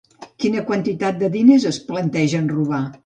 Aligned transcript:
Quina 0.43 0.63
quantitat 0.69 1.19
de 1.25 1.29
diners 1.35 1.67
es 1.73 1.79
plantegen 1.91 2.49
robar? 2.55 2.81